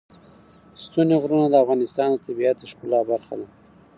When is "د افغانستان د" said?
1.49-2.17